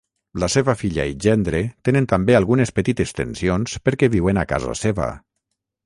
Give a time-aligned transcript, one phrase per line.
[0.43, 5.13] La seva filla i gendre tenen també algunes petites tensions perquè viuen a casa seva.